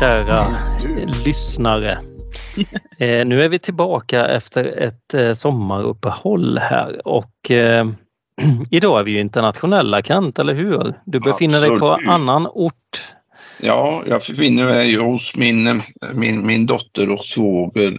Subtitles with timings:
[0.00, 0.46] kära
[1.24, 1.98] lyssnare.
[2.98, 7.88] Eh, nu är vi tillbaka efter ett eh, sommaruppehåll här och eh,
[8.70, 10.94] idag är vi ju internationella Kent, eller hur?
[11.04, 11.80] Du befinner Absolut.
[11.80, 13.04] dig på annan ort.
[13.60, 15.82] Ja, jag befinner mig hos min,
[16.14, 17.98] min, min dotter och svåger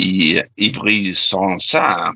[0.00, 2.12] i Ivry-Sancerre,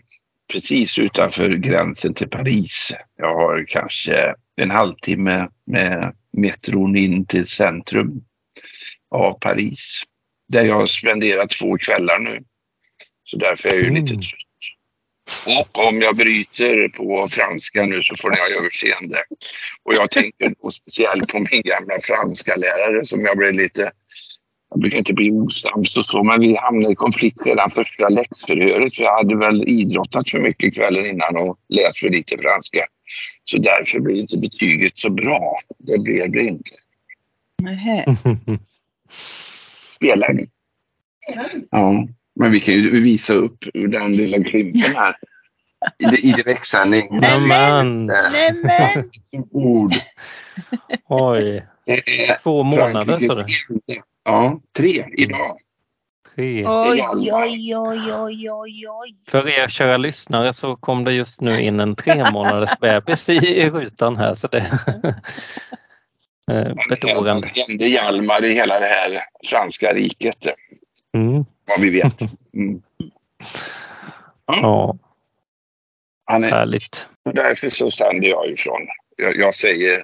[0.53, 2.93] precis utanför gränsen till Paris.
[3.17, 8.23] Jag har kanske en halvtimme med metron in till centrum
[9.13, 10.03] av Paris,
[10.49, 12.43] där jag har spenderat två kvällar nu.
[13.25, 14.05] Så därför är jag ju Mm.
[14.05, 14.43] lite trött.
[15.47, 19.19] Och om jag bryter på franska nu så får ni ha överseende.
[19.83, 23.91] Och jag tänker då speciellt på min gamla franska lärare som jag blev lite...
[24.71, 28.95] Jag brukar inte bli osams och så, men vi hamnade i konflikt redan första läxförhöret
[28.95, 32.81] för jag hade väl idrottat för mycket kvällen innan och läst för lite franska.
[33.45, 35.57] Så därför blev inte betyget så bra.
[35.79, 36.71] Det blev det inte.
[39.13, 39.97] Nähä.
[39.97, 40.47] Spelar ni?
[41.71, 42.07] Ja,
[42.41, 45.17] men vi kan ju visa upp den lilla klimpen här.
[45.99, 47.21] I, i direktsändning.
[47.21, 49.11] Nämen, Nämen!
[49.51, 49.93] Ord.
[51.09, 51.67] oj,
[52.43, 53.45] två månader sa du?
[54.25, 55.59] Ja, tre idag.
[56.35, 56.67] Tre.
[56.67, 59.17] Oj, oj, oj, oj, oj, oj.
[59.29, 63.33] För er kära lyssnare så kom det just nu in en tre månaders bebis i,
[63.33, 64.81] i rutan här så det
[66.51, 67.51] eh, bedårande.
[67.71, 69.19] enda Hjalmar i hela det här
[69.51, 70.47] franska riket,
[71.15, 71.45] Mm.
[71.69, 72.21] vad vi vet.
[72.55, 72.83] Mm.
[74.47, 74.97] Ja,
[76.25, 77.07] Han är, härligt.
[77.35, 78.81] därför så sänder jag ifrån.
[79.17, 80.03] Jag, jag säger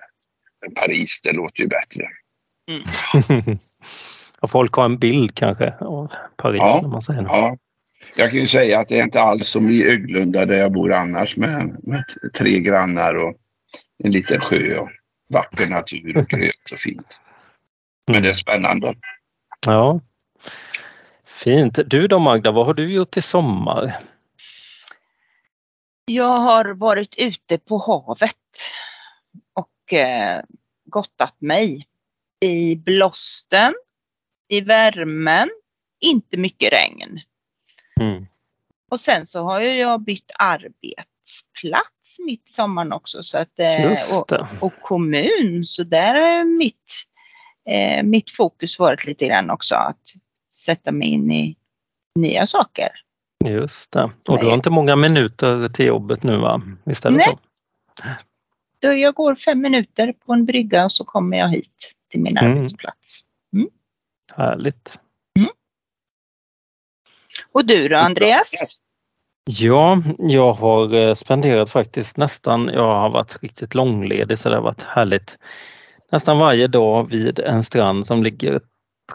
[0.75, 2.09] Paris, det låter ju bättre.
[4.41, 6.79] Och folk har en bild kanske av Paris Ja.
[6.83, 7.33] när man säger något.
[7.33, 7.57] Ja.
[8.17, 10.93] Jag kan ju säga att det är inte alls som i Öglunda där jag bor
[10.93, 12.05] annars med, med
[12.39, 13.35] tre grannar och
[14.05, 14.89] en liten sjö och
[15.29, 17.21] vacker natur och grönt och fint.
[18.07, 18.95] Men det är spännande.
[19.67, 20.01] Ja.
[21.25, 21.79] Fint.
[21.87, 23.99] Du då Magda, vad har du gjort i sommar?
[26.05, 28.37] Jag har varit ute på havet
[29.53, 30.43] och eh,
[30.85, 31.87] gottat mig
[32.41, 33.75] i blåsten,
[34.49, 35.49] i värmen,
[36.01, 37.21] inte mycket regn.
[38.01, 38.27] Mm.
[38.91, 40.31] Och sen så har jag bytt
[41.29, 45.65] arbetsplats mitt i sommaren också så att, eh, och, och kommun.
[45.67, 47.05] Så där har mitt,
[47.69, 50.03] eh, mitt fokus varit lite grann också att
[50.55, 51.57] sätta mig in i
[52.15, 52.89] nya saker.
[53.45, 54.11] Just det.
[54.29, 56.63] Och du har inte många minuter till jobbet nu va?
[56.85, 57.27] Visst är det Nej.
[57.27, 57.39] så?
[58.81, 62.37] Då jag går fem minuter på en brygga och så kommer jag hit till min
[62.39, 62.53] Mm.
[62.53, 63.25] arbetsplats.
[64.37, 64.99] Härligt.
[67.53, 68.53] Och du då Andreas?
[69.51, 74.63] Ja, jag har eh, spenderat faktiskt nästan, jag har varit riktigt långledig så det har
[74.63, 75.39] varit härligt.
[76.13, 78.61] Nästan varje dag vid en strand som ligger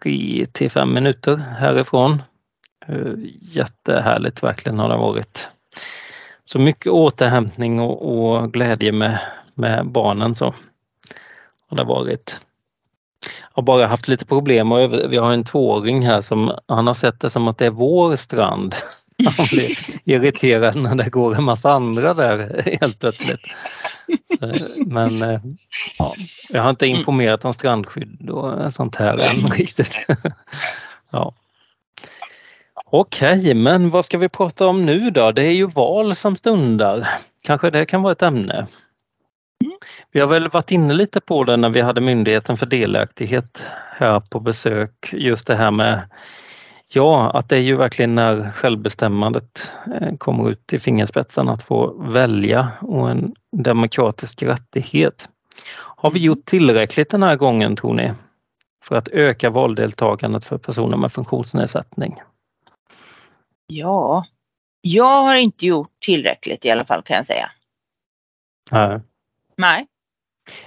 [0.04, 2.22] 3 till 5 minuter härifrån.
[2.88, 5.50] Eh, jättehärligt verkligen har det varit.
[6.46, 9.20] Så mycket återhämtning och, och glädje med,
[9.54, 10.54] med barnen så
[11.70, 12.40] har det varit.
[13.42, 16.94] Jag har bara haft lite problem och vi har en tvååring här som han har
[16.94, 18.76] sett det som att det är vår strand.
[19.38, 23.42] Han blir irriterad när det går en massa andra där helt plötsligt.
[24.86, 25.42] Men eh,
[26.00, 26.14] ja,
[26.50, 29.96] jag har inte informerat om strandskydd och sånt här än riktigt.
[31.12, 31.34] Ja.
[32.86, 35.32] Okej, men vad ska vi prata om nu då?
[35.32, 37.08] Det är ju val som stundar.
[37.42, 38.68] Kanske det kan vara ett ämne.
[40.12, 43.66] Vi har väl varit inne lite på det när vi hade Myndigheten för delaktighet
[43.98, 45.10] här på besök.
[45.12, 46.02] Just det här med
[46.96, 49.72] Ja, att det är ju verkligen när självbestämmandet
[50.02, 55.30] eh, kommer ut i fingerspetsen att få välja och en demokratisk rättighet.
[55.76, 58.12] Har vi gjort tillräckligt den här gången tror ni?
[58.84, 62.22] För att öka valdeltagandet för personer med funktionsnedsättning?
[63.68, 64.26] Ja,
[64.82, 67.52] jag har inte gjort tillräckligt i alla fall kan jag säga.
[68.72, 69.00] Nej.
[69.58, 69.88] Nej.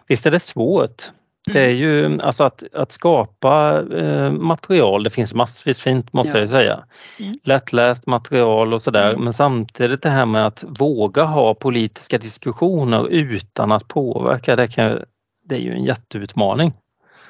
[0.07, 1.11] Visst är det svårt?
[1.53, 6.41] Det är ju alltså att, att skapa eh, material, det finns massvis fint måste Ja.
[6.41, 6.85] jag säga.
[7.19, 7.39] Mm.
[7.45, 9.25] Lättläst material och sådär Mm.
[9.25, 15.05] men samtidigt det här med att våga ha politiska diskussioner utan att påverka, det, kan,
[15.45, 16.73] det är ju en jätteutmaning.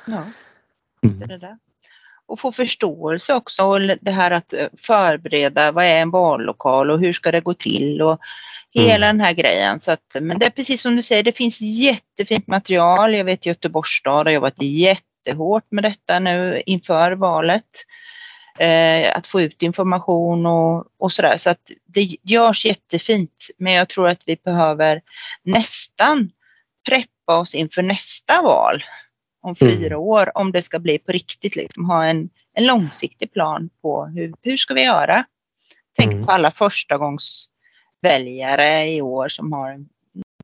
[0.06, 0.22] Ja,
[1.02, 1.58] visst är det det.
[2.26, 7.00] Och få förståelse också och det här att eh, förbereda, vad är en vallokal och
[7.00, 8.20] hur ska det gå till och
[8.80, 9.80] hela den här grejen.
[9.80, 13.14] Så att, men det är precis som du säger, det finns jättefint material.
[13.14, 17.64] Jag vet Göteborgs stad har jobbat jättehårt med detta nu inför valet.
[18.58, 21.36] Eh, att få ut information och, och sådär.
[21.36, 23.48] Så att det görs jättefint.
[23.58, 25.00] Men jag tror att vi behöver
[25.42, 26.30] nästan
[26.88, 28.84] preppa oss inför nästa val
[29.42, 29.98] om fyra mm.
[29.98, 31.56] år om det ska bli på riktigt.
[31.56, 35.24] Liksom, ha en, en långsiktig plan på hur, hur ska vi göra?
[35.96, 36.26] Tänk mm.
[36.26, 36.50] på alla
[38.06, 39.84] förstagångsväljare i år som har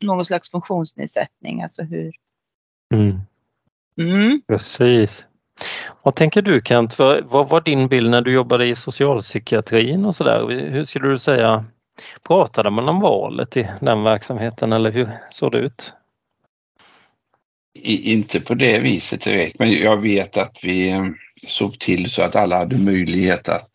[0.00, 1.62] någon slags funktionsnedsättning.
[1.62, 2.12] Alltså hur...
[2.94, 3.20] Mm.
[3.99, 4.43] Mm.
[4.49, 5.25] Precis.
[6.03, 10.49] Vad tänker du Kent, vad var din bild när du jobbade i socialpsykiatrin och sådär?
[10.49, 11.64] Hur skulle du säga,
[12.26, 15.93] pratade man om valet i den verksamheten eller hur såg det ut?
[17.75, 21.05] I, inte på det viset direkt, men jag vet att vi eh,
[21.47, 23.70] såg till så att alla hade möjlighet att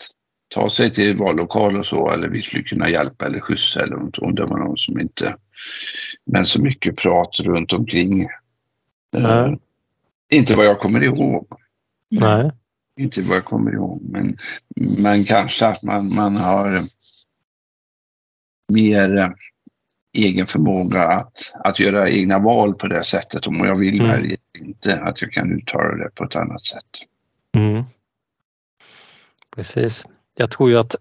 [0.48, 4.36] ta sig till vallokal och så, eller vi skulle kunna hjälpa eller skjutsa eller om
[4.36, 5.36] det var någon som inte...
[6.26, 8.24] Men så mycket prat runt omkring.
[9.16, 9.54] Uh,
[10.30, 11.48] inte vad jag kommer ihåg.
[12.10, 12.52] Nej.
[13.00, 14.38] Inte vad jag kommer ihåg, men,
[14.76, 16.84] men kanske att man, man har
[18.74, 19.30] mer eh,
[20.14, 23.48] egen förmåga att, att göra egna val på det sättet.
[23.48, 24.12] Om jag vill mm.
[24.12, 26.84] välja inte, att jag kan uttala det på ett annat sätt.
[27.56, 27.84] Mm.
[29.56, 30.06] Precis.
[30.38, 30.96] Jag tror ju att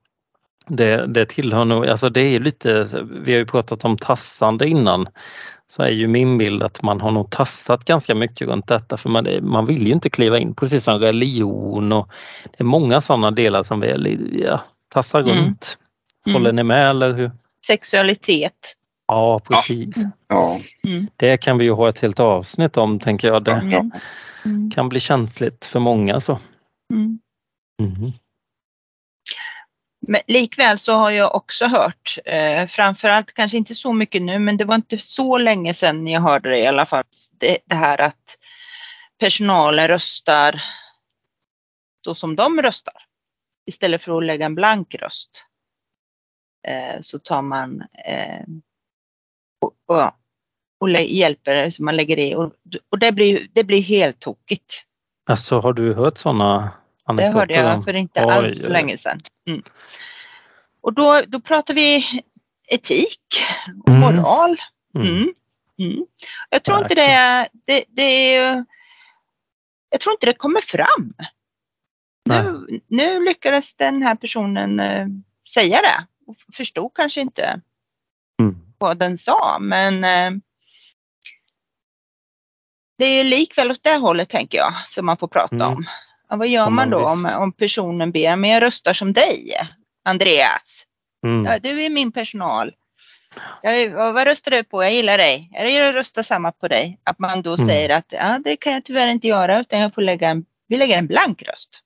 [0.66, 5.06] det, det tillhör nog, alltså det är lite, vi har ju pratat om tassande innan,
[5.68, 9.08] så är ju min bild att man har nog tassat ganska mycket runt detta för
[9.08, 12.08] man, man vill ju inte kliva in, precis som religion och
[12.44, 15.36] det är många sådana delar som vi ja, tassar mm.
[15.36, 15.78] runt.
[16.24, 16.56] Håller mm.
[16.56, 17.30] ni med eller hur?
[17.66, 18.74] Sexualitet.
[19.08, 19.96] Ja precis.
[20.28, 20.60] Ja.
[20.84, 21.06] Mm.
[21.16, 23.44] Det kan vi ju ha ett helt avsnitt om tänker jag.
[23.44, 23.90] Det mm.
[24.44, 24.70] mm.
[24.70, 26.38] kan bli känsligt för många så.
[30.08, 34.56] Men likväl så har jag också hört, eh, framförallt kanske inte så mycket nu, men
[34.56, 38.00] det var inte så länge sedan jag hörde det i alla fall, det, det här
[38.00, 38.38] att
[39.18, 40.62] personalen röstar
[42.04, 42.94] så som de röstar.
[43.66, 45.46] Istället för att lägga en blank röst
[46.68, 48.44] eh, så tar man eh,
[49.60, 50.10] och, och,
[50.80, 52.52] och hjälper, så man lägger i och,
[52.90, 54.84] och det, blir, det blir helt tokigt.
[55.30, 56.72] Alltså har du hört sådana
[57.06, 59.20] det hörde jag för inte Oj, alls så länge sedan.
[59.48, 59.62] Mm.
[60.80, 62.06] Och då, då pratar vi
[62.68, 63.20] etik
[63.84, 64.00] och mm.
[64.00, 64.56] moral.
[64.94, 65.06] Mm.
[65.06, 65.34] mm.
[65.78, 66.06] Mm.
[66.50, 68.34] Jag tror inte det, det, det
[69.90, 71.14] jag tror inte det kommer fram.
[72.24, 75.06] Nu, nu, lyckades den här personen uh,
[75.48, 77.60] säga det och förstod kanske inte
[78.40, 78.56] mm.
[78.78, 80.40] vad den sa men uh,
[82.98, 85.84] det är likväl åt det hållet tänker jag som man får prata om.
[86.28, 89.52] Ja, vad gör man då om, om personen ber, men jag röstar som dig,
[90.04, 90.86] Andreas.
[91.24, 91.44] Mm.
[91.44, 92.74] Ja, du är min personal.
[93.62, 94.82] Jag, vad röstar du på?
[94.82, 95.50] Jag gillar dig.
[95.52, 97.00] Jag röstar samma på dig.
[97.04, 97.66] Att man då mm.
[97.66, 100.76] säger att ja, det kan jag tyvärr inte göra utan jag får lägga en, vi
[100.76, 101.80] lägger en blank röst.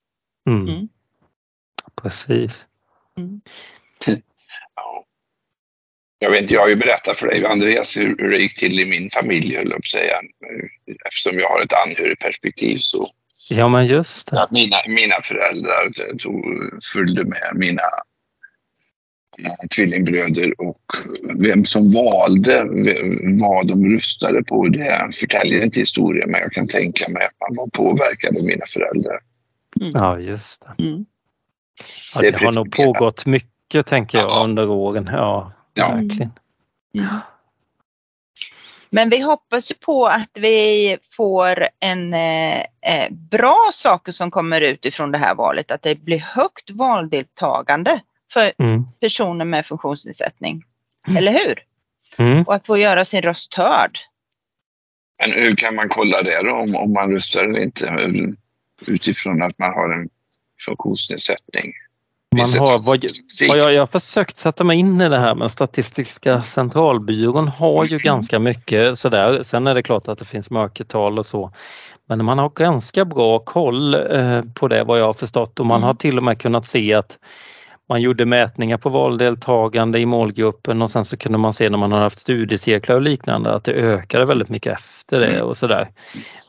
[0.49, 0.67] Mm.
[0.67, 0.89] mm.
[2.01, 2.65] Precis.
[3.17, 3.41] Mm.
[4.75, 5.05] Ja.
[6.19, 8.79] Jag vet inte, jag har ju berättat för dig Andreas hur, hur det gick till
[8.79, 10.21] i min familj, höll jag säga.
[11.05, 13.11] Eftersom jag har ett anhörigperspektiv så
[13.49, 14.41] Ja, men just det.
[14.41, 16.43] Att mina, mina föräldrar tog,
[16.93, 17.81] följde med mina
[19.75, 20.81] tvillingbröder och
[21.39, 22.65] vem som valde
[23.41, 27.55] vad de röstade på det förtäljer inte historien men jag kan tänka mig att man
[27.55, 29.19] var påverkad av mina föräldrar.
[29.81, 29.91] Mm.
[29.95, 30.83] Ja just det.
[30.83, 31.05] Mm.
[32.15, 34.43] Ja, det, det har nog pågått mycket tänker jag ja.
[34.43, 35.09] under åren.
[35.13, 35.91] Ja, ja.
[35.91, 36.31] verkligen.
[36.93, 37.05] Mm.
[38.93, 44.85] Men vi hoppas på att vi får en eh, eh, bra saker som kommer ut
[44.85, 45.71] ifrån det här valet.
[45.71, 48.01] Att det blir högt valdeltagande
[48.33, 48.83] för mm.
[48.99, 50.63] personer med funktionsnedsättning.
[51.07, 51.17] Mm.
[51.17, 51.63] Eller hur?
[52.17, 52.43] Mm.
[52.43, 53.97] Och att få göra sin röst hörd.
[55.19, 58.07] Men hur kan man kolla det då om, om man röstar eller inte
[58.87, 60.09] utifrån att man har en
[60.65, 61.73] funktionsnedsättning?
[62.35, 63.05] Man har, vad,
[63.49, 67.85] vad jag, jag har försökt sätta mig in i det här med Statistiska centralbyrån har
[67.85, 68.03] ju mm.
[68.03, 69.43] ganska mycket sådär.
[69.43, 71.51] Sen är det klart att det finns mörkertal och så.
[72.07, 75.77] Men man har ganska bra koll eh, på det vad jag har förstått och man
[75.77, 75.87] mm.
[75.87, 77.17] har till och med kunnat se att
[77.89, 81.91] man gjorde mätningar på valdeltagande i målgruppen och sen så kunde man se när man
[81.91, 85.45] har haft studiecirklar och liknande att det ökade väldigt mycket efter det mm.
[85.45, 85.87] och sådär.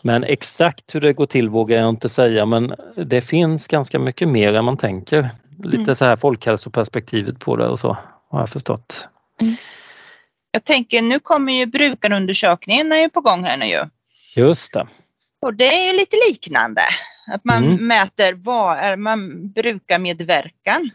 [0.03, 4.29] Men exakt hur det går till vågar jag inte säga men det finns ganska mycket
[4.29, 5.31] mer än man tänker.
[5.59, 5.95] Lite mm.
[5.95, 7.97] så här folkhälsoperspektivet på det och så
[8.31, 9.09] har jag förstått.
[9.41, 9.55] Mm.
[10.51, 13.85] Jag tänker nu kommer ju brukarundersökningen är på gång här nu ju.
[14.37, 14.87] Just det.
[15.41, 16.83] Och det är ju lite liknande.
[17.27, 17.87] Att man mm.
[17.87, 20.91] mäter vad är man brukar medverkan.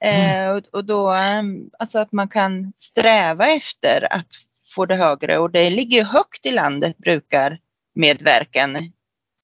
[0.00, 0.56] Mm.
[0.56, 4.28] Eh, och då, ehm, alltså att man kan sträva efter att
[4.74, 7.58] få det högre och det ligger högt i landet brukar
[7.94, 8.82] medverkan eh,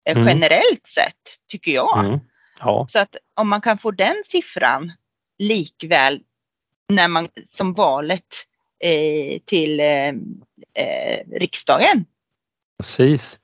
[0.07, 0.29] mm.
[0.29, 2.21] generellt sett, tycker jag.
[2.61, 2.87] Ja.
[2.89, 4.93] Så att om man kan få den siffran
[5.39, 6.21] likväl
[6.89, 8.27] när man som valet
[8.81, 10.09] eh, till eh,
[10.75, 12.05] eh, riksdagen
[12.79, 13.39] Precis.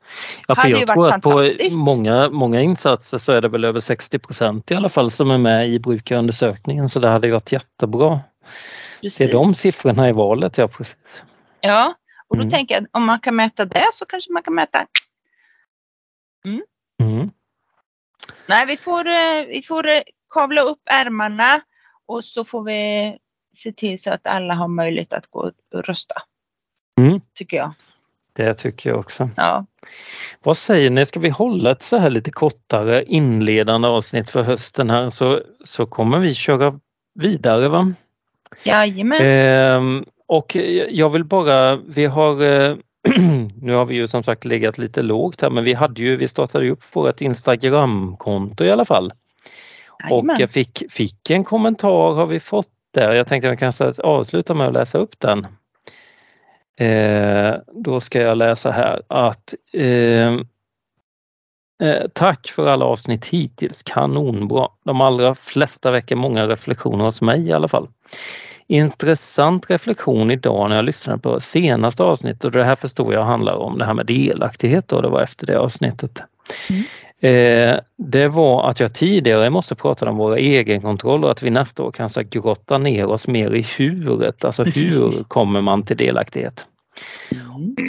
[0.49, 4.19] Ja, för jag tror att på många, många insatser så är det väl över 60
[4.19, 8.09] procent i alla fall som är med i brukarundersökningen så det hade ju varit jättebra.
[8.11, 9.33] Det är Precis.
[9.33, 11.23] de siffrorna i valet, ja precis.
[11.61, 11.95] Ja,
[12.29, 12.51] och då Mm.
[12.51, 14.87] tänker jag om man kan mäta det så kanske man kan mäta.
[16.45, 17.31] Mm.
[18.51, 21.61] Nej, vi får, eh, vi får eh, kavla upp ärmarna
[22.07, 23.17] och så får vi
[23.57, 25.41] se till så att alla har möjlighet att gå
[25.75, 26.15] och rösta.
[27.01, 27.21] Mm.
[27.35, 27.73] Tycker jag.
[28.33, 29.31] Det tycker jag också.
[29.37, 29.67] Ja.
[30.43, 34.91] Vad säger ni, ska vi hålla ett så här lite kortare inledande avsnitt för hösten
[34.91, 36.81] här så, så kommer vi köra
[37.15, 37.93] vidare va?
[38.65, 39.19] Jajamän.
[39.23, 40.57] Ehm, och
[40.89, 42.77] jag vill bara, vi har eh,
[43.63, 46.29] nu har vi ju som sagt legat lite lågt här men vi hade ju, vi
[46.29, 49.13] startade ju upp vårt Instagramkonto i alla fall.
[50.11, 50.37] Jajamän.
[50.37, 53.15] Och jag fick, fick en kommentar har vi fått där.
[53.15, 55.47] Jag tänkte jag kanske avsluta med att läsa upp den.
[56.81, 60.35] Eh, då ska jag läsa här att eh,
[61.83, 64.69] eh, Tack för alla avsnitt hittills, kanonbra.
[64.85, 67.89] De allra flesta väcker många reflektioner hos mig i alla fall.
[68.71, 73.55] Intressant reflektion idag när jag lyssnade på senaste avsnittet och det här förstår jag handlar
[73.55, 76.23] om det här med delaktighet och det var efter det avsnittet.
[77.21, 81.51] Eh, det var att jag tidigare i morse pratade om våra egenkontroller och att vi
[81.51, 86.67] nästa år kanske grotta ner oss mer i huret, alltså hur kommer man till delaktighet?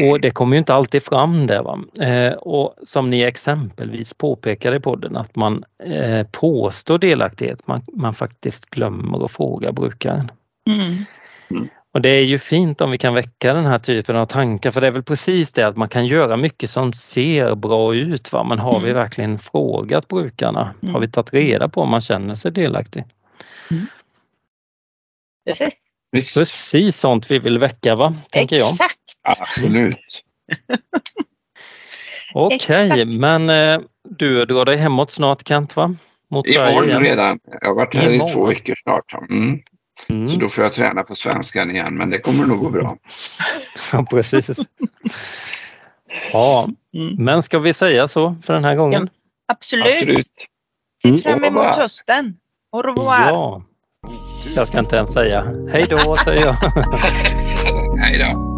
[0.09, 1.63] Och det kommer ju inte alltid fram där.
[1.63, 2.05] Va?
[2.05, 8.13] Eh, och som ni exempelvis påpekade i podden att man eh, påstår delaktighet, man, man
[8.13, 10.31] faktiskt glömmer att fråga brukaren.
[10.69, 11.05] Mm.
[11.93, 14.81] Och det är ju fint om vi kan väcka den här typen av tankar för
[14.81, 18.31] det är väl precis det att man kan göra mycket som ser bra ut.
[18.33, 18.43] Va?
[18.43, 19.01] Men har vi Mm.
[19.03, 20.73] verkligen frågat brukarna?
[20.81, 20.93] Mm.
[20.93, 23.03] Har vi tagit reda på om man känner sig delaktig?
[26.11, 28.13] Visst, Precis sånt vi vill väcka va?
[28.31, 28.71] Tänker jag.
[28.71, 28.99] Exakt.
[29.41, 29.97] absolut.
[32.33, 32.57] Okej,
[32.91, 33.07] exakt.
[33.19, 35.95] men eh, du drar dig hemåt snart Kent va?
[36.29, 37.01] Mot Sverige Imorgon igen.
[37.03, 37.39] redan.
[37.61, 38.33] Jag har varit här i Imorgon.
[38.33, 39.13] två veckor snart.
[39.29, 39.59] Mm.
[40.11, 40.39] Så Mm.
[40.39, 42.97] då får jag träna på svenskan igen, men det kommer nog gå bra.
[43.93, 44.49] Ja, precis.
[46.33, 47.15] Ja, Mm.
[47.25, 49.09] men ska vi säga så för den här gången?
[49.47, 49.85] Absolut.
[49.95, 50.27] Absolut.
[51.03, 52.37] Se fram emot hösten.
[52.71, 53.27] Au revoir.
[53.29, 53.63] Ja.
[54.55, 55.41] Jag ska inte ens säga
[55.71, 56.53] hej då säger jag.
[57.99, 58.50] Hej då.